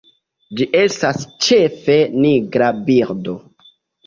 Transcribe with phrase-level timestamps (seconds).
[0.61, 3.37] Ĝi estas ĉefe nigra birdo.